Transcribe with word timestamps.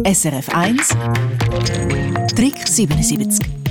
SRF 0.00 0.48
1 0.48 0.76
Trick 2.34 2.56
77 2.66 3.61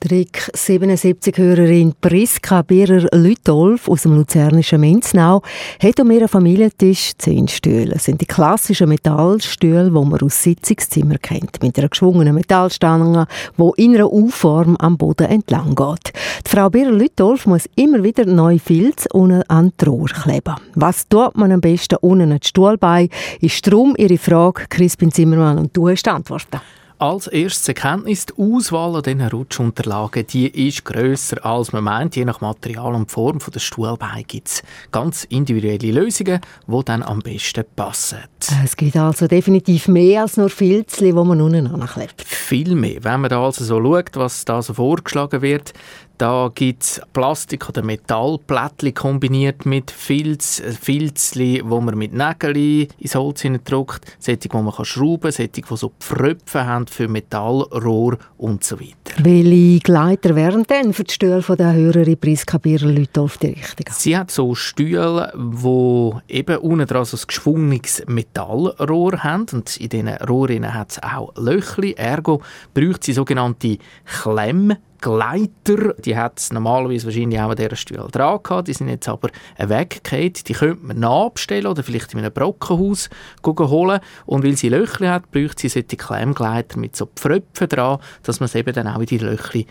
Trick 0.00 0.50
77 0.54 1.36
Hörerin 1.36 1.92
Priska 2.00 2.62
Bierer-Lütolf 2.62 3.86
aus 3.86 4.02
dem 4.02 4.14
luzernischen 4.16 4.80
Menznau 4.80 5.42
hat 5.78 6.00
um 6.00 6.10
ihren 6.10 6.26
Familientisch 6.26 7.12
zehn 7.18 7.46
Stühle. 7.46 7.92
Das 7.92 8.06
sind 8.06 8.18
die 8.18 8.26
klassischen 8.26 8.88
Metallstühle, 8.88 9.84
die 9.84 9.90
man 9.90 10.18
aus 10.22 10.42
Sitzungszimmern 10.42 11.20
kennt, 11.20 11.62
mit 11.62 11.78
einer 11.78 11.90
geschwungenen 11.90 12.34
Metallstange, 12.34 13.26
die 13.58 13.84
in 13.84 13.94
einer 13.94 14.10
U-Form 14.10 14.76
am 14.76 14.96
Boden 14.96 15.26
entlang 15.26 15.74
geht. 15.74 16.14
Die 16.46 16.50
Frau 16.50 16.70
Bierer-Lütolf 16.70 17.44
muss 17.44 17.68
immer 17.76 18.02
wieder 18.02 18.24
neue 18.24 18.58
Filz 18.58 19.06
unten 19.12 19.42
an 19.48 19.74
die 19.78 19.84
Rohr 19.84 20.08
kleben. 20.08 20.54
Was 20.76 21.08
tut 21.10 21.36
man 21.36 21.52
am 21.52 21.60
besten 21.60 21.98
unten 22.00 22.32
an 22.32 22.40
die 22.40 22.48
Stuhlbein? 22.48 23.10
Ist 23.42 23.66
darum 23.66 23.94
ihre 23.98 24.16
Frage, 24.16 24.64
Crispin 24.70 25.12
Zimmermann, 25.12 25.58
und 25.58 25.76
du 25.76 25.90
hast 25.90 26.08
Antworten. 26.08 26.60
Als 27.00 27.28
erstes 27.28 27.66
Erkenntnis, 27.66 28.26
die 28.26 28.34
Auswahl 28.36 28.94
an 28.94 29.02
diesen 29.02 29.22
Rutschunterlagen 29.22 30.26
die 30.26 30.68
ist 30.68 30.84
grösser 30.84 31.42
als 31.46 31.72
man 31.72 31.84
meint. 31.84 32.14
Je 32.14 32.26
nach 32.26 32.42
Material 32.42 32.94
und 32.94 33.10
Form 33.10 33.38
der 33.38 33.58
Stuhlbeine 33.58 34.22
gibt 34.24 34.48
es 34.48 34.62
ganz 34.92 35.24
individuelle 35.24 35.92
Lösungen, 35.92 36.42
die 36.66 36.84
dann 36.84 37.02
am 37.02 37.20
besten 37.20 37.64
passen. 37.74 38.18
Es 38.62 38.76
gibt 38.76 38.96
also 38.96 39.28
definitiv 39.28 39.88
mehr 39.88 40.20
als 40.20 40.36
nur 40.36 40.50
Filzli, 40.50 41.06
die 41.06 41.12
man 41.14 41.40
unten 41.40 41.68
anklebt. 41.68 42.20
Viel 42.20 42.74
mehr. 42.74 43.02
Wenn 43.02 43.22
man 43.22 43.30
da 43.30 43.42
also 43.42 43.64
so 43.64 43.82
schaut, 43.82 44.16
was 44.16 44.44
da 44.44 44.60
so 44.60 44.74
vorgeschlagen 44.74 45.40
wird, 45.40 45.72
da 46.20 46.50
gibt 46.54 46.82
es 46.82 47.00
Plastik- 47.14 47.70
oder 47.70 47.82
Metallplättchen 47.82 48.92
kombiniert 48.92 49.64
mit 49.64 49.90
Filz, 49.90 50.60
äh, 50.60 50.72
Filzli, 50.72 51.62
wo 51.64 51.80
man 51.80 51.96
mit 51.96 52.12
Nägeln 52.12 52.88
ins 52.98 53.14
Holz 53.14 53.42
drückt, 53.64 54.18
solche, 54.18 54.48
wo 54.52 54.60
man 54.60 54.84
schrauben 54.84 55.22
kann, 55.22 55.32
solche, 55.32 55.48
die 55.48 55.64
so 55.74 55.92
Pfröpfe 55.98 56.66
haben 56.66 56.86
für 56.86 57.08
Metallrohr 57.08 58.18
und 58.36 58.62
so 58.64 58.78
weiter. 58.78 59.09
Welche 59.18 59.80
Gleiter 59.80 60.34
wären 60.36 60.64
denn 60.64 60.92
für 60.92 61.04
die 61.04 61.12
Stühle 61.12 61.42
der 61.42 61.74
Hörerin 61.74 62.18
Priska 62.18 62.58
Bierler-Lütolf 62.58 63.38
die 63.38 63.48
richtigen? 63.48 63.92
Sie 63.92 64.16
hat 64.16 64.30
so 64.30 64.54
Stühle, 64.54 65.32
wo 65.34 66.20
eben 66.28 66.56
unten 66.58 66.86
dran 66.86 67.04
so 67.04 67.16
ein 67.16 67.22
geschwungenes 67.26 68.04
Metallrohr 68.06 69.22
haben 69.22 69.46
und 69.52 69.76
in 69.76 69.88
diesen 69.88 70.08
Rohren 70.08 70.72
hat 70.72 70.92
es 70.92 71.02
auch 71.02 71.34
Löchli. 71.36 71.94
Ergo 71.94 72.40
braucht 72.72 73.04
sie 73.04 73.12
sogenannte 73.12 73.78
Klemm 74.04 74.76
Gleiter, 75.00 75.94
die 75.94 76.16
hat 76.16 76.38
es 76.38 76.52
normalerweise 76.52 77.06
wahrscheinlich 77.06 77.40
auch 77.40 77.50
an 77.50 77.56
dieser 77.56 77.76
Stuhl 77.76 78.06
dran 78.12 78.40
gehabt, 78.42 78.68
die 78.68 78.74
sind 78.74 78.88
jetzt 78.88 79.08
aber 79.08 79.30
weggefallen. 79.56 80.32
Die 80.46 80.52
könnte 80.52 80.84
man 80.84 80.98
nachbestellen 80.98 81.66
oder 81.66 81.82
vielleicht 81.82 82.12
in 82.12 82.18
einem 82.18 82.32
Brockenhaus 82.32 83.08
holen 83.44 84.00
und 84.26 84.44
weil 84.44 84.56
sie 84.56 84.68
Löcher 84.68 85.10
hat, 85.10 85.30
braucht 85.30 85.58
sie 85.58 85.68
solche 85.68 85.96
Klemmgleiter 85.96 86.78
mit 86.78 86.96
so 86.96 87.06
Pfröpfen 87.06 87.68
dran, 87.68 87.98
dass 88.22 88.40
man 88.40 88.46
es 88.46 88.54
eben 88.54 88.74
dann 88.74 88.88
auch 88.88 88.99
in 89.00 89.06
die 89.06 89.18
Löcher 89.18 89.64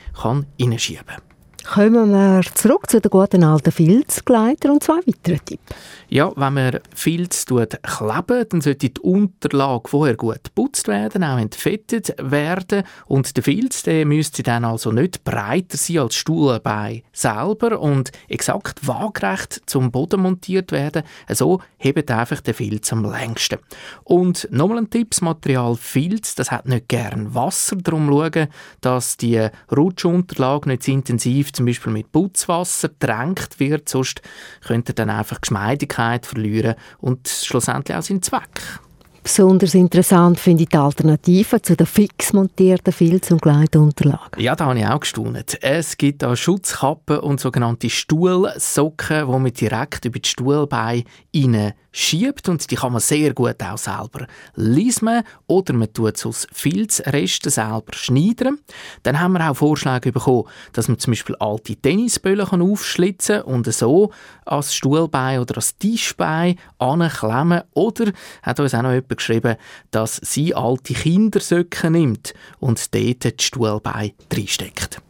hineinschieben 0.58 1.06
kann. 1.06 1.29
Kommen 1.66 2.12
wir 2.12 2.42
zurück 2.56 2.90
zu 2.90 3.02
den 3.02 3.10
guten 3.10 3.44
alten 3.44 3.72
Filzgleiter 3.72 4.72
und 4.72 4.84
zwei 4.84 5.00
weitere 5.06 5.40
Tipps. 5.40 5.76
Ja, 6.12 6.32
wenn 6.36 6.54
man 6.56 6.80
Filz 6.96 7.46
kleben, 7.46 8.46
dann 8.50 8.62
sollte 8.62 8.90
die 8.90 9.00
Unterlage 9.02 9.90
vorher 9.90 10.16
gut 10.16 10.44
geputzt 10.44 10.88
werden, 10.88 11.24
auch 11.24 11.38
entfettet 11.38 12.16
werden 12.18 12.84
und 13.06 13.38
der 13.38 13.44
Filz 13.44 13.84
der 13.84 14.08
müsste 14.08 14.42
dann 14.42 14.66
also 14.66 14.92
nicht 14.92 15.24
breiter 15.24 15.78
sein 15.78 16.00
als 16.00 16.16
Stuhlbein 16.16 17.04
selber 17.14 17.80
und 17.80 18.12
exakt 18.28 18.88
waagerecht 18.88 19.62
zum 19.68 19.92
Boden 19.92 20.22
montiert 20.22 20.72
werden. 20.72 21.04
So 21.30 21.62
hebt 21.78 22.10
einfach 22.10 22.42
der 22.42 22.56
Filz 22.56 22.92
am 22.92 23.06
längsten. 23.06 23.60
Und 24.04 24.48
nochmal 24.52 24.80
ein 24.80 24.90
Tipp, 24.90 25.12
das 25.12 25.22
Material 25.22 25.76
Filz, 25.76 26.34
das 26.34 26.50
hat 26.50 26.68
nicht 26.68 26.88
gern 26.88 27.36
Wasser, 27.36 27.76
darum 27.76 28.10
schauen, 28.10 28.48
dass 28.82 29.18
die 29.18 29.48
Rutschunterlage 29.72 30.70
nicht 30.70 30.84
zu 30.84 30.92
intensiv 30.92 31.49
zum 31.54 31.66
Beispiel 31.66 31.94
mit 31.94 32.12
Putzwasser 32.12 32.90
tränkt 32.98 33.60
wird, 33.60 33.90
sonst 33.90 34.22
könnte 34.66 34.94
dann 34.94 35.10
einfach 35.10 35.42
Geschmeidigkeit 35.42 36.26
verlieren 36.26 36.76
und 37.00 37.28
schlussendlich 37.28 37.98
auch 37.98 38.02
seinen 38.02 38.22
Zweck. 38.22 38.80
Besonders 39.24 39.76
interessant 39.76 40.40
finde 40.40 40.64
ich 40.64 40.70
die 40.70 40.78
Alternative 40.78 41.62
zu 41.62 41.76
den 41.76 41.86
fix 41.86 42.34
montierten 42.34 42.94
Filz- 42.94 43.32
und 43.32 43.42
Gleitunterlagen. 43.42 44.42
Ja, 44.42 44.56
da 44.56 44.66
habe 44.66 44.80
ich 44.80 44.86
auch 44.86 45.00
gestaunt. 45.00 45.58
Es 45.62 45.98
gibt 45.98 46.24
da 46.24 46.36
Schutzkappen 46.36 47.20
und 47.20 47.40
sogenannte 47.40 47.90
Stuhlsocken, 47.90 49.28
die 49.28 49.40
man 49.40 49.54
direkt 49.54 50.06
über 50.06 50.20
die 50.20 50.30
Stuhlbeine 50.30 51.76
schiebt 51.92 52.50
und 52.50 52.70
die 52.70 52.76
kann 52.76 52.92
man 52.92 53.02
sehr 53.02 53.34
gut 53.34 53.62
auch 53.64 53.78
selber 53.78 54.28
lismen 54.56 55.24
oder 55.48 55.74
man 55.74 55.92
tut 55.92 56.18
es 56.18 56.26
aus 56.26 56.48
Filzresten 56.52 57.52
selber 57.52 57.94
schneiden. 57.94 58.60
Dann 59.04 59.20
haben 59.20 59.34
wir 59.34 59.50
auch 59.50 59.56
Vorschläge 59.56 60.12
bekommen, 60.12 60.46
dass 60.74 60.88
man 60.88 61.00
zum 61.00 61.12
Beispiel 61.12 61.36
alte 61.40 61.76
Tennisbälle 61.76 62.48
aufschlitzen 62.52 63.44
kann 63.44 63.54
und 63.54 63.74
so 63.74 64.12
als 64.46 64.76
Stuhlbein 64.76 65.40
oder 65.40 65.58
als 65.58 65.78
Tischbein 65.78 66.56
anklemmen. 66.78 67.64
Oder 67.74 68.12
hat 68.44 68.60
uns 68.60 68.74
auch 68.74 68.82
noch 68.82 68.92
jemand 68.92 69.18
geschrieben, 69.18 69.56
dass 69.92 70.18
sie 70.18 70.54
alte 70.56 70.94
Kindersöcke 70.94 71.90
nimmt 71.90 72.34
und 72.60 72.94
dort 72.94 73.24
die 73.24 73.44
Stuhlbein 73.44 74.12
reinsteckt. 74.32 75.02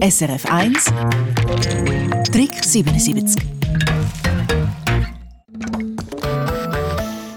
SRF 0.00 0.46
1 0.46 0.92
Trick 2.30 2.64
77 2.64 3.53